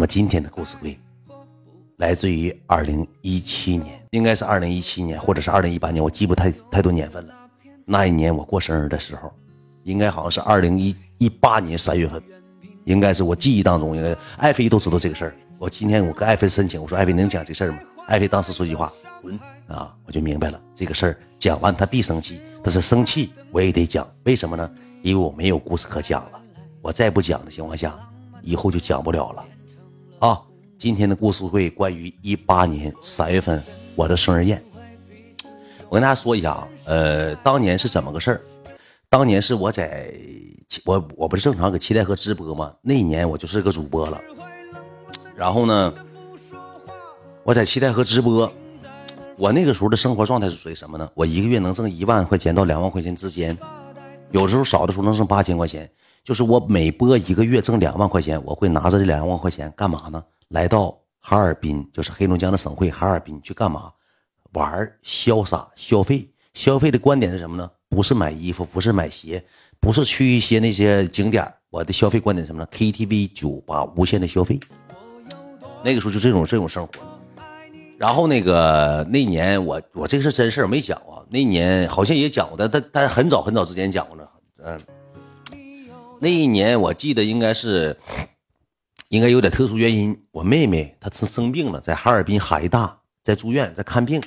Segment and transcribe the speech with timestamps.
[0.00, 0.98] 那么今天的故事会
[1.98, 7.34] 来自于二零一七年，应该是二零一七年或者是二零一八年，我记不太太多年份了。
[7.84, 9.30] 那一年我过生日的时候，
[9.82, 12.22] 应该好像是二零一一八年三月份，
[12.84, 15.36] 应该是我记忆当中应该艾菲都知道这个事儿。
[15.58, 17.78] 我今天我跟艾菲申请，我说艾菲能讲这事儿吗？
[18.06, 18.90] 艾菲当时说句话，
[19.20, 19.38] 滚
[19.68, 19.94] 啊！
[20.06, 24.70] 我就明白了这个事儿讲完他必生气，但是生气我也得讲，为什么呢？
[25.02, 26.40] 因为我没有故事可讲了，
[26.80, 27.94] 我再不讲的情况下，
[28.40, 29.44] 以后就讲不了了。
[30.20, 30.38] 啊，
[30.76, 33.62] 今天的故事会关于一八年三月份
[33.94, 34.62] 我的生日宴。
[35.88, 38.40] 我跟大家说一下啊，呃，当年是怎么个事儿？
[39.08, 40.12] 当年是我在
[40.84, 42.70] 我我不是正常搁七台河直播吗？
[42.82, 44.20] 那一年我就是个主播了。
[45.34, 45.94] 然后呢，
[47.42, 48.52] 我在七台河直播，
[49.38, 51.08] 我那个时候的生活状态是属于什么呢？
[51.14, 53.56] 我一个月能挣一万块钱到两万块钱之间，
[54.32, 55.90] 有时候少的时候能挣八千块钱。
[56.22, 60.22] 就是我每播一个月挣两万块钱，我会拿着这两万块钱干嘛呢？
[60.48, 63.90] 来到哈尔滨，就是黑龙江的省会哈尔滨去干嘛？
[64.52, 66.28] 玩潇洒消费。
[66.52, 67.70] 消费的观点是什么呢？
[67.88, 69.44] 不是买衣服，不是买鞋，
[69.80, 71.52] 不是去一些那些景点。
[71.70, 74.58] 我的消费观点什么呢？KTV、酒吧，无限的消费。
[75.82, 76.92] 那个时候就这种这种生活。
[77.96, 81.24] 然后那个那年我我这个是真事儿，没讲过。
[81.30, 84.30] 那年好像也讲过但，但但很早很早之前讲过了。
[84.64, 84.80] 嗯。
[86.22, 87.96] 那一年我记得应该是，
[89.08, 90.14] 应该有点特殊原因。
[90.32, 94.20] 我妹妹她生生病了，在哈尔滨海大在住院在看病，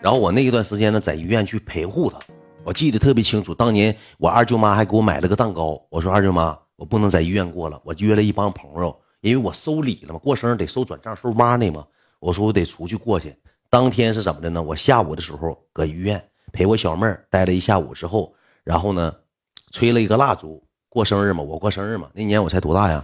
[0.00, 2.20] 然后我那一段时间呢在医院去陪护她。
[2.62, 5.84] 我记得特别清楚，当年我二舅妈还给我买了个蛋糕。
[5.90, 11.84] 我说二舅妈，我不能在医院过了，我约了一帮朋友，因为我收礼了嘛，过生日得收转账收 money 嘛。
[12.20, 13.34] 我说我得出去过去。
[13.68, 14.62] 当天是怎么的呢？
[14.62, 19.12] 我下午的时候搁医院陪我小妹儿待了一下午之后，然后呢，
[19.72, 20.62] 吹了一个蜡烛。
[20.90, 22.10] 过生日嘛，我过生日嘛。
[22.12, 23.02] 那年我才多大呀？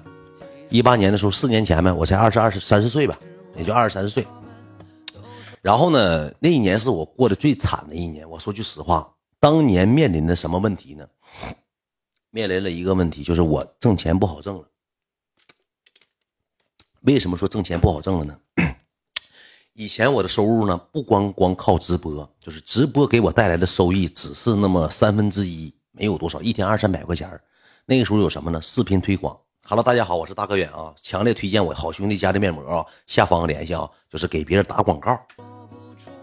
[0.68, 3.18] 一八年的时候，四年前呗，我才二十二、十三十岁吧，
[3.56, 4.26] 也就二十三十岁。
[5.62, 8.28] 然后呢，那一年是我过得最惨的一年。
[8.28, 11.06] 我说句实话，当年面临的什么问题呢？
[12.30, 14.64] 面临了一个问题，就是我挣钱不好挣了。
[17.02, 18.36] 为什么说挣钱不好挣了呢？
[19.74, 27.28] 以前我的收入呢，不光光靠直播，就是直播给我带来的收益只是那么三分之一，没有多少，一天二三百块钱
[27.88, 28.60] 那个时候有什么呢？
[28.60, 29.38] 视频推广。
[29.62, 35.16] Hello，大家好，我是大哥远啊，强烈推荐我好兄弟家的面膜啊，下方联系啊，就是给别人打广告，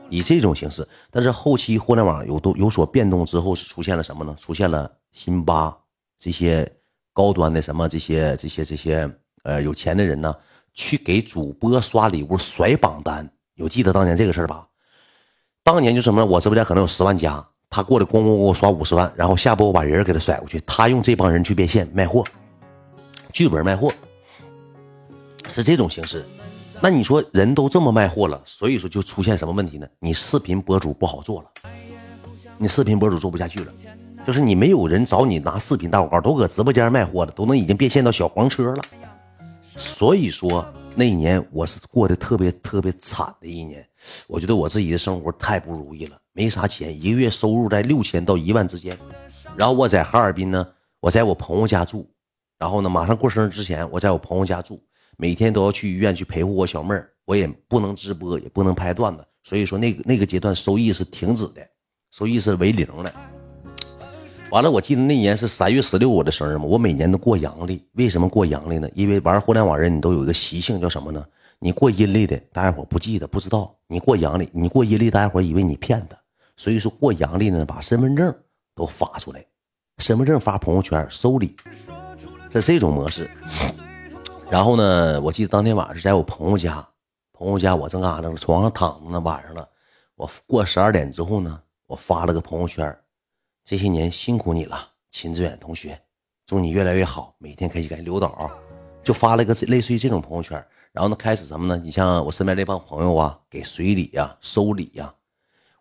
[0.09, 0.85] 以这种形式。
[1.09, 4.35] 但是后期互联网有都有所变动之后，是出现了什么呢？
[4.37, 5.73] 出现了辛巴
[6.19, 6.69] 这些
[7.13, 9.09] 高端的什么这些这些这些
[9.43, 10.35] 呃有钱的人呢，
[10.73, 13.25] 去给主播刷礼物甩榜单。
[13.55, 14.67] 有记得当年这个事儿吧？
[15.63, 16.25] 当年就什么呢？
[16.25, 17.47] 我直播间可能有十万加。
[17.75, 22.23] 他过来咣咣给我刷五十万，然后下播我把人给他甩过去，他用这帮人去变现卖货，
[23.31, 23.91] 剧本卖货
[25.51, 26.23] 是这种形式。
[26.79, 29.87] 那你说人都这么卖货了，所以说就出现什么问题呢？
[29.97, 31.47] 你视频博主不好做了，
[32.59, 33.73] 你视频博主做不下去了，
[34.27, 38.83] 就是你没有人找你拿视频打广告，都搁直播间卖货了，都能已经变现到小黄车了。
[39.75, 43.85] 所以说那一年我是过得特别特别惨的一年，
[44.27, 46.17] 我觉得我自己的生活太不如意了。
[46.31, 48.97] 没啥钱，一个月收入在六千到一万之间。
[49.55, 50.67] 然后我在哈尔滨呢，
[50.99, 52.09] 我在我朋友家住。
[52.57, 54.81] 然后呢，马上过生日之前，我在我朋友家住，
[55.17, 57.09] 每天都要去医院去陪护我小妹儿。
[57.25, 61.67] 我也不能直播，也不能拍段子，所以说那个那个阶段收益是停止的，
[62.11, 63.32] 收益是为零的。
[64.53, 67.83] 完了，我记得那年是三月十六我的生日嘛，我每年都过阳历。
[67.93, 68.87] 为什么过阳历呢？
[68.93, 71.25] 因为玩互联网人你都有一个习性，叫什么呢？
[71.57, 76.15] 你过阴历的，大家伙不记得不知道；你过阳历，你过阴历，大家伙以为你骗他。
[76.55, 78.31] 所以说过阳历呢，把身份证
[78.75, 79.43] 都发出来，
[79.97, 81.55] 身份证发朋友圈收礼，
[82.51, 83.27] 是这种模式。
[84.51, 86.87] 然后呢，我记得当天晚上是在我朋友家，
[87.31, 88.31] 朋友家我正干啥呢？
[88.35, 89.67] 床上躺着呢，晚上了。
[90.13, 92.95] 我过十二点之后呢，我发了个朋友圈，
[93.65, 95.97] 这些年辛苦你了，秦志远同学，
[96.45, 98.03] 祝你越来越好，每天开心开心。
[98.03, 98.51] 刘导
[99.01, 100.61] 就发了一个类似于这种朋友圈。
[100.91, 101.81] 然后呢，开始什么呢？
[101.81, 105.13] 你像我身边这帮朋友啊，给随礼呀，收礼呀。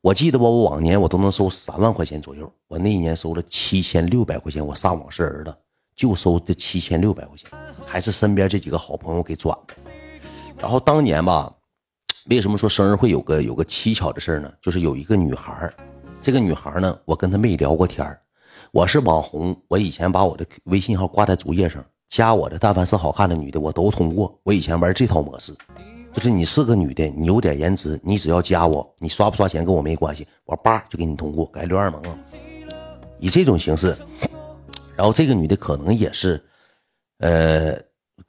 [0.01, 5.59] 我记得吧，我往年我都能收三万块钱左右，我那一年收了七千六百块钱，我撒网是人的，
[5.97, 7.51] 就收这七千六百块钱，
[7.85, 9.75] 还是身边这几个好朋友给转的。
[10.57, 11.53] 然后当年吧，
[12.27, 14.53] 为什么说生日会有个有个蹊跷的事呢？
[14.61, 15.69] 就是有一个女孩
[16.23, 18.07] 这个女孩呢，我跟她没聊过天
[18.71, 24.33] 我是网红，我以前把我的微信号挂在主页上，加我的但凡是好看的女的，我都通过。
[24.45, 25.53] 我以前玩这套模式。
[26.13, 32.17] 就是你是个女的，你有点颜值，你只要加我，你刷不刷钱跟我没关系，我叭就给你通过，改刘二萌啊，
[33.19, 33.97] 以这种形式。
[34.95, 36.41] 然后这个女的可能也是，
[37.19, 37.75] 呃，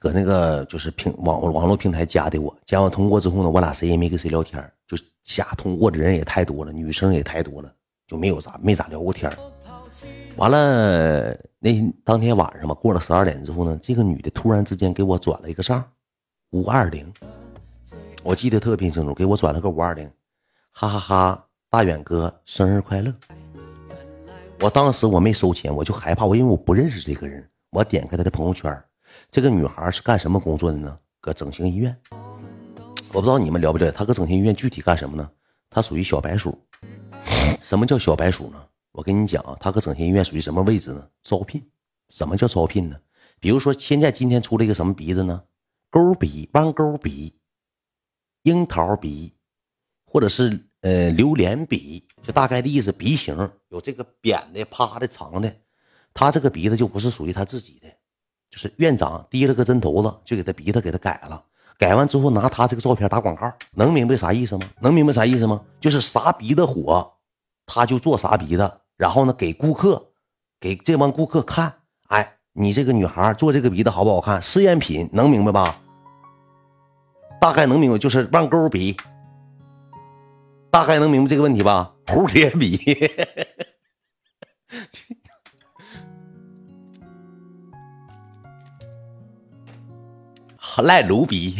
[0.00, 7.72] 搁那个就是平网网络平台加的我，加完通过之后呢，我俩谁也没跟谁聊天，就加通过的人也太多了，女生也太多了，
[8.06, 9.30] 就没有咋没咋聊过天
[10.36, 11.70] 完了那
[12.04, 15.82] 当天晚上吧，过了十二点之后呢，这个女的突然之间给我转了一个账，
[16.50, 17.10] 五二零，
[18.22, 20.10] 我记得特别清楚，给我转了个五二零，
[20.72, 23.14] 哈哈哈，大远哥生日快乐。
[24.60, 28.82] 我当时我没收钱，我就害怕，我因为我不认识这个人，我点开他的朋友圈。
[29.30, 30.98] 这个女孩是干什么工作的呢？
[31.20, 31.96] 搁整形医院。
[33.12, 35.30] 我不知道你们了不了解，她搁整形医院具体干什么呢？
[35.70, 36.58] 她属于小白鼠。
[37.64, 38.62] 什么叫小白鼠呢？
[38.92, 41.08] 我跟你讲啊，她搁整形医院属于什么位置呢？
[41.22, 41.66] 招聘。
[42.10, 42.96] 什么叫招聘呢？
[43.40, 45.42] 比如说现在今天出了一个什么鼻子呢？
[45.88, 47.34] 钩鼻、弯钩鼻、
[48.42, 49.32] 樱桃鼻，
[50.04, 52.92] 或者是呃榴莲鼻，就大概的意思。
[52.92, 55.56] 鼻型有这个扁的、趴的、长的，
[56.12, 57.88] 他这个鼻子就不是属于他自己的。
[58.50, 61.42] 就是院长提了个针头子，就给他鼻子给他改了，
[61.78, 64.68] 改完之后拿他这个照片打广告，能明白啥意思吗？
[64.82, 65.64] 能明白啥意思吗？
[65.80, 67.13] 就是啥鼻子火，
[67.66, 70.10] 他就做啥鼻子，然后呢给顾客，
[70.60, 74.40] 给这帮顾客看，哎，你这个女孩做这个鼻子好不好看？
[74.40, 75.80] 试验品能明白吧？
[77.40, 78.96] 大概能明白，就是弯钩鼻，
[80.70, 81.94] 大概能明白这个问题吧？
[82.06, 82.80] 蝴蝶鼻。
[90.82, 91.54] 赖卢比，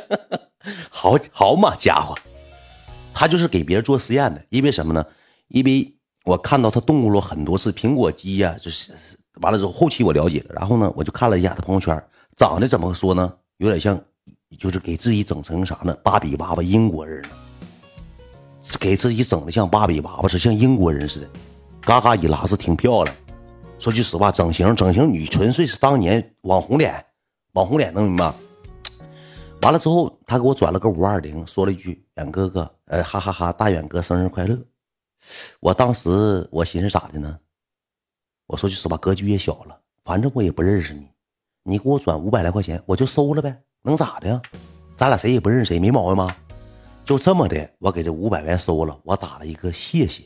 [0.90, 2.12] 好好嘛家伙，
[3.16, 4.44] 他就是给别人做实验的。
[4.50, 5.02] 因为什么呢？
[5.48, 5.90] 因为
[6.24, 8.92] 我看到他动过了很多次苹果机呀，就是
[9.40, 12.00] 完了之后，后期我了解了，然后呢，我就看了一下他朋友圈，
[12.36, 13.32] 长得怎么说呢？
[13.56, 13.98] 有点像，
[14.58, 15.96] 就是给自己整成啥呢？
[16.02, 17.24] 芭比娃娃英国人，
[18.78, 21.30] 给自己整的像芭比娃娃似的，像英国人似的，
[21.80, 23.16] 嘎嘎一拉是挺漂亮。
[23.78, 27.02] 说句实话，整形整形女纯粹是当年网红脸。
[27.52, 28.34] 网红脸能明白吗？
[29.62, 34.56] 完了之后，他给我转了个五二零，说了一句：“远哥哥，呃，哈哈哈，大远哥生日快乐。”
[35.58, 37.36] 我当时我寻思咋的呢？
[38.46, 41.08] 我说句实话，格局也小了，反正我也不认识你，
[41.64, 44.40] 你给我转五百来块钱，我就收了呗，能咋的？
[44.94, 46.28] 咱俩谁也不认识谁，没毛病吗？
[47.04, 50.22] 就这么的，我给这五百元收了，我打了一个谢谢。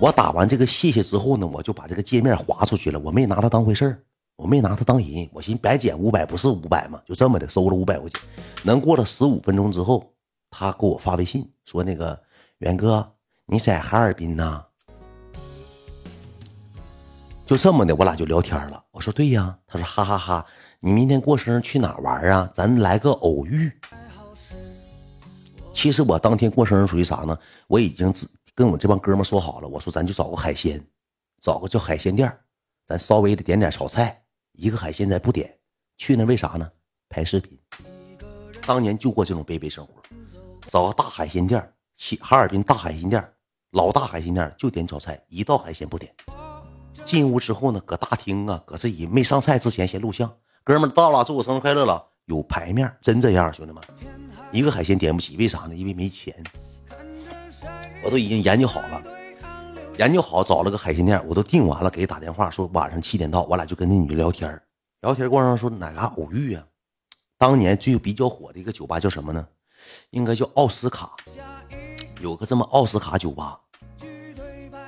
[0.00, 4.02] 我打完这个谢谢之后呢，我就把这个界面划出去了，我没拿他当回事儿。
[4.36, 7.00] 我没拿他当人，我寻白捡五百不是五百吗？
[7.06, 8.20] 就这么的收了五百块钱。
[8.62, 10.12] 能过了十五分钟之后，
[10.50, 12.20] 他给我发微信说：“那个
[12.58, 13.12] 元哥，
[13.46, 14.64] 你在哈尔滨呐？”
[17.46, 18.82] 就这么的，我俩就聊天了。
[18.90, 20.46] 我说：“对呀。”他说：“哈哈哈，
[20.80, 22.50] 你明天过生日去哪玩啊？
[22.52, 23.70] 咱来个偶遇。”
[25.72, 27.38] 其实我当天过生日属于啥呢？
[27.66, 28.12] 我已经
[28.54, 30.82] 跟我这帮哥们说好了，我说咱就找个海鲜，
[31.40, 32.32] 找个叫海鲜店，
[32.86, 34.21] 咱稍微的点点炒菜。
[34.52, 35.58] 一个海鲜咱不点，
[35.96, 36.70] 去那为啥呢？
[37.08, 37.58] 拍视频。
[38.66, 39.94] 当年就过这种卑微生活，
[40.68, 43.26] 找个大海鲜店，去哈尔滨大海鲜店，
[43.70, 46.14] 老大海鲜店就点炒菜，一道海鲜不点。
[47.04, 50.32] 进屋之后呢，搁大厅啊，搁自己没上菜之前先录像。
[50.62, 53.82] 哥们到了，祝我生日快乐了，有牌面，真这样，兄弟们，
[54.52, 55.74] 一个海鲜点不起，为啥呢？
[55.74, 56.34] 因为没钱。
[58.04, 59.02] 我都已经研究好了。
[59.98, 64.60] 研究好，找了个海鲜店，我都订完了，给打电话说晚上七点到，我俩就跟那女的聊天
[65.02, 66.64] 聊天过程中说哪嘎偶遇啊？
[67.36, 69.46] 当年最比较火的一个酒吧叫什么呢？
[70.10, 71.14] 应该叫奥斯卡，
[72.22, 73.60] 有个这么奥斯卡酒吧。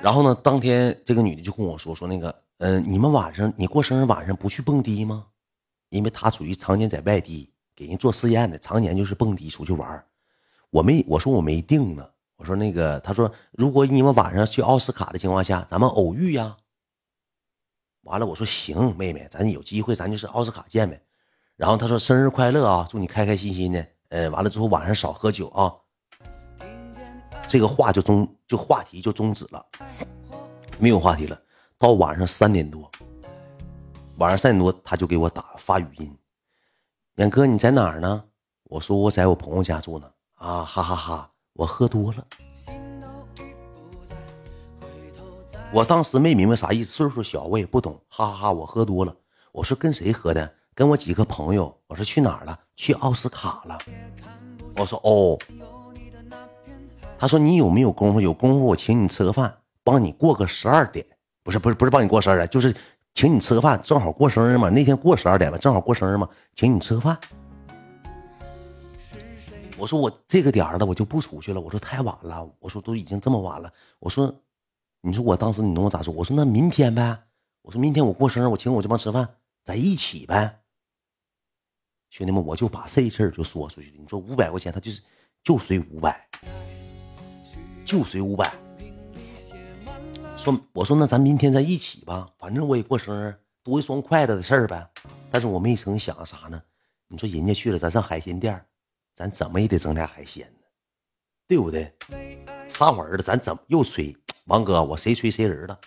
[0.01, 5.27] 然后呢，当天这个女的就跟我说说那个，嗯，你们晚上你过生日晚上不去蹦迪吗？
[5.89, 10.03] 因为她属于常年在外地给人做试验的，常年就是蹦迪出去玩
[10.71, 12.09] 我没我说我没定呢。
[12.37, 16.57] 我说那个，他说如果你们晚上去奥斯卡的情况下，咱们偶遇呀。
[18.01, 21.01] 完了，我说行，妹妹，咱有机会，咱就是奥斯卡见呗。
[21.55, 23.87] 然后他说生日快乐啊，祝你开开心心的。
[24.09, 25.73] 呃，完了之后晚上少喝酒啊。
[27.47, 29.65] 这个话就终，就话题就终止了，
[30.77, 31.39] 没有话题了。
[31.77, 32.91] 到晚上三点多，
[34.17, 36.17] 晚上三点多他就给我打发语音，
[37.15, 38.25] 远哥你在哪儿呢？
[38.63, 40.11] 我说我在我朋友家住呢。
[40.35, 41.31] 啊，哈哈哈。
[41.55, 42.25] 我喝多了，
[45.71, 48.51] 我当时没明白啥意思，岁数小我也不懂，哈哈哈！
[48.51, 49.15] 我喝多了，
[49.53, 50.51] 我说跟谁喝的？
[50.73, 51.73] 跟我几个朋友。
[51.87, 52.59] 我说去哪儿了？
[52.75, 53.77] 去奥斯卡了。
[54.75, 55.39] 我说哦。
[57.17, 58.19] 他说你有没有功夫？
[58.19, 61.05] 有功夫我请你吃个饭，帮你过个十二点。
[61.41, 62.75] 不是不是不是帮你过十二点，就是
[63.13, 64.69] 请你吃个饭，正好过生日嘛。
[64.69, 67.17] 那天过十二点嘛，正好过生日嘛，请你吃个饭。
[69.77, 71.59] 我说我这个点儿了，我就不出去了。
[71.59, 72.49] 我说太晚了。
[72.59, 73.71] 我说都已经这么晚了。
[73.99, 74.33] 我说，
[75.01, 76.13] 你说我当时你懂我咋说？
[76.13, 77.17] 我说那明天呗。
[77.61, 79.27] 我说明天我过生日，我请我这帮吃饭，
[79.63, 80.61] 在一起呗。
[82.09, 83.97] 兄弟们，我就把这事儿就说出去了。
[83.99, 85.01] 你说五百块钱，他就是
[85.43, 86.29] 就随五百，
[87.83, 88.53] 就随五百。
[90.37, 94.87] 说我说那咱明天再一起吧，反正我也过生日，多一双筷子的事儿呗。
[95.31, 96.61] 但是我没成想啥呢？
[97.07, 98.65] 你说人家去了，咱上海鲜店儿，
[99.15, 100.67] 咱怎么也得整点海鲜呢，
[101.47, 101.89] 对不对？
[102.67, 104.15] 啥玩意儿的，咱怎么又吹？
[104.47, 105.79] 王哥，我谁吹谁人了？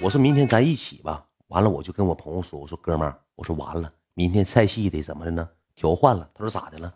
[0.00, 1.26] 我说明天咱一起吧。
[1.48, 5.48] 完了，我就跟我朋友说，我说哥们儿，我说完了，明天菜系得怎么的呢？
[5.74, 6.30] 调换了。
[6.32, 6.94] 他说咋的了？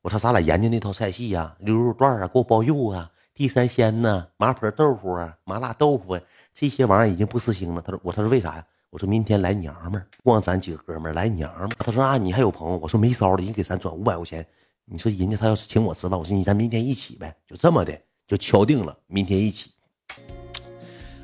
[0.00, 3.10] 我说咱俩研究那套菜系呀，溜肉段啊，锅包肉啊。
[3.34, 6.20] 地三鲜呢，麻婆豆腐啊，麻辣豆腐啊，
[6.54, 7.82] 这些玩意儿已经不时兴了。
[7.82, 8.66] 他说我，他说为啥呀？
[8.94, 11.68] 我说明天来娘们儿，光咱几个哥们儿来娘们儿。
[11.80, 12.78] 他说啊，你还有朋友？
[12.78, 14.46] 我说没招了，人给咱转五百块钱。
[14.84, 19.72] 你说人家他要是请我吃饭，我说你咱明天一起呗，就这么的就敲定了，明天一起。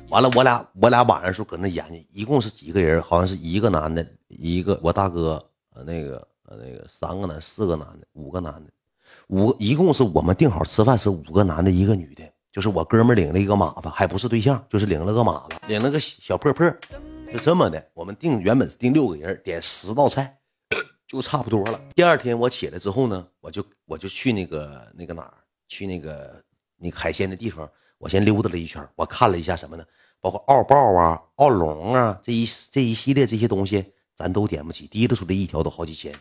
[0.09, 3.01] 完了，我俩我俩晚上时候搁那研究，一共是几个人？
[3.01, 5.41] 好像是一个男的，一个我大哥，
[5.73, 8.69] 呃那个呃那个三个男，四个男的，五个男的。
[9.27, 16.69] 五一共是我们定好吃饭是五个男的，一个女的，就是我哥们领了一个马子，还不是对象，就是领了个马子，领了个小破破，
[17.31, 17.89] 就这么的。
[17.93, 20.37] 我们定原本是定六个人，点十道菜，
[21.07, 21.81] 就差不多了。
[21.95, 25.33] 第二天我起来之后呢，我就我就去那个那个哪儿，
[25.67, 26.43] 去那个
[26.77, 29.83] 那个海鲜的地方，我先溜达了一圈，我看了一下什么呢？
[30.19, 36.13] 包括澳鲍啊、澳龙啊这一这一系列这些东西，咱都点不起，提溜出来一条都好几千。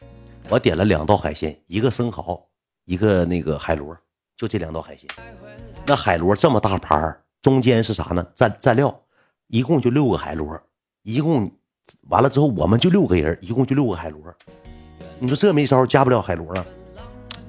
[0.49, 2.47] 我点了两道海鲜，一个生蚝。
[2.87, 3.97] 一个那个海螺，
[4.37, 5.09] 就这两道海鲜。
[5.87, 8.27] 那海螺这么大盘中间是啥呢？
[8.35, 9.01] 蘸蘸料，
[9.47, 10.61] 一共就六个海螺，
[11.03, 11.51] 一共
[12.09, 14.23] 完了之后，我们就六个人，一共就六个海螺。
[15.19, 16.67] 你说这没招，加不了海螺了。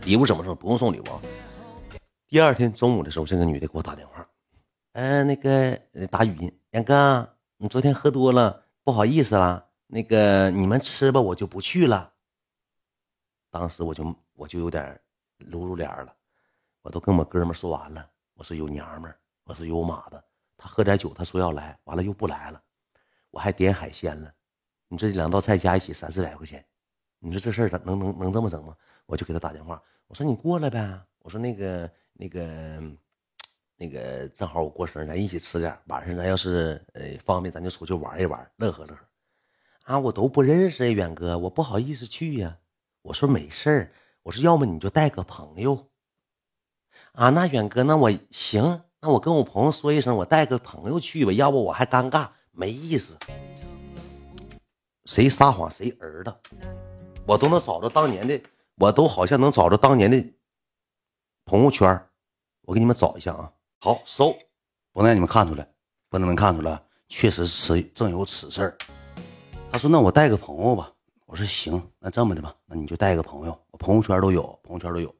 [0.05, 0.55] 礼物怎么送？
[0.55, 1.05] 不用送礼物。
[2.27, 4.27] 第二天中午的时候，这个女的给我打电话，
[4.93, 5.79] 嗯，那个
[6.10, 12.13] 打语音，杨哥，你昨天喝多了，不好意思了，那个你们吃吧，我就不去了。
[13.50, 15.00] 当时我就我就有点。
[15.48, 16.13] 露露脸了，
[16.84, 18.08] 我都跟我哥们说完了。
[18.36, 19.12] 我说有娘们，
[19.46, 20.24] 我说有马的。
[20.55, 22.62] 他喝点酒，他说要来，完了又不来了。
[23.32, 24.32] 我还点海鲜了，
[24.88, 26.64] 你这两道菜加一起三四百块钱，
[27.20, 28.76] 你说这事儿能能能这么整吗？
[29.06, 31.02] 我就给他打电话，我说你过来呗。
[31.20, 32.82] 我说那个那个
[33.76, 35.78] 那个正好我过生日，咱一起吃点。
[35.86, 39.00] 晚上咱要是呃方便，咱就出去玩一玩，乐呵乐呵。
[39.84, 42.58] 啊，我都不认识远哥，我不好意思去呀。
[43.02, 43.92] 我说没事儿。
[44.24, 45.90] 我说，要么你就带个朋友，
[47.14, 53.17] 啊，那远哥，那我行，那我跟我朋友说一声，我带个朋友去吧，要不我还尴尬，没意思。
[55.05, 56.34] 谁撒谎谁儿子，
[57.25, 58.41] 我都能找着当年的，
[58.75, 60.34] 我都好像能找着当年的
[61.46, 61.88] 朋友圈，
[62.62, 63.51] 我给你们找一下啊。
[63.79, 64.36] 好，搜，
[64.91, 65.67] 不让你们看出来，
[66.10, 68.77] 不能看出来，确实是正有此事
[69.72, 70.91] 他说，那我带个朋友吧。
[71.25, 75.13] 我说行，那这么的吧，那你就带个朋友，我朋友圈都有，朋友圈都有。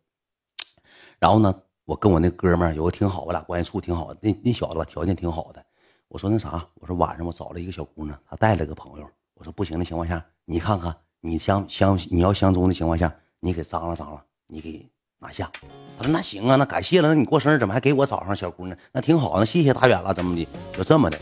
[1.20, 4.14] 然后呢，我跟我那哥们儿有个挺好，我俩关系处挺好。
[4.22, 5.66] 那那小子吧，条件挺好的。
[6.12, 9.10] 我说那啥，我说晚上我找了一个小姑娘，她带了个朋友。
[9.34, 14.86] 我说不行的情况下，你看看，你相相你要相中的情况下，你给张罗张罗，你给
[15.20, 15.50] 拿下。
[15.98, 17.08] 他说那行啊，那感谢了。
[17.08, 18.78] 那你过生日怎么还给我找上小姑娘？
[18.92, 20.46] 那挺好，那谢谢大远了，怎么的？
[20.74, 21.18] 就这么的。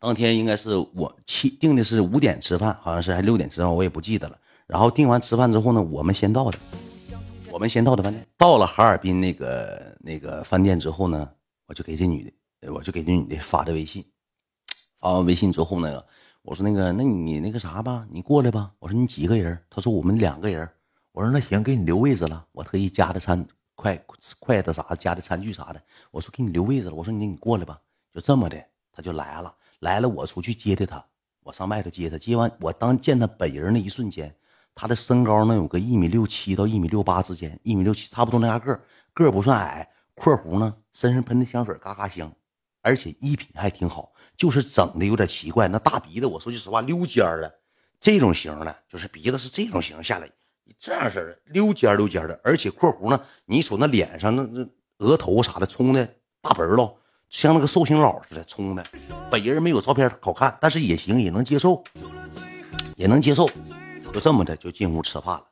[0.00, 4.36] 当天应该是我七定的是五点吃饭，好像是还六点吃饭，我也不记得了。
[4.66, 6.58] 然后订完吃饭之后呢，我们先到的，
[7.52, 8.26] 我们先到的饭店。
[8.36, 11.30] 到了哈尔滨那个那个饭店之后呢，
[11.66, 12.32] 我就给这女的，
[12.68, 14.04] 我就给那女的发的微信。
[14.98, 16.04] 发完微信之后呢，
[16.42, 18.72] 我说那个，那你那个啥吧，你过来吧。
[18.78, 19.58] 我说你几个人？
[19.70, 20.68] 他说我们两个人。
[21.12, 22.46] 我说那行，给你留位置了。
[22.52, 24.00] 我特意加的餐筷
[24.38, 25.82] 筷子啥的加的餐具啥的。
[26.10, 26.94] 我说给你留位置了。
[26.94, 27.80] 我说你你过来吧。
[28.12, 28.62] 就这么的，
[28.92, 29.54] 他就来了。
[29.80, 31.02] 来了，我出去接的他，
[31.42, 32.18] 我上外头接他。
[32.18, 34.34] 接完，我当见他本人那一瞬间，
[34.74, 38.78] 他的身高能有个一米六七到一米六八之间，一米六七差不多那样个
[39.14, 39.88] 个不算矮。
[40.14, 42.30] 括弧呢，身上喷的香水嘎嘎香，
[42.82, 45.68] 而且衣品还挺好，就是整的有点奇怪。
[45.68, 47.52] 那大鼻子，我说句实话，溜尖了，
[47.98, 50.30] 这种型的，就是鼻子是这种型下来，
[50.78, 54.66] 这样式的溜尖溜尖的，而且括弧呢，你瞅那脸上那那
[54.98, 56.06] 额头啥的冲的
[56.40, 56.96] 大本了。
[57.28, 58.84] 像那个寿星佬似的冲的，
[59.30, 61.80] 本人没有照片好看，但是也行，也能接受，
[62.96, 63.48] 也能接受。
[64.12, 65.46] 就这么的就进屋吃饭了。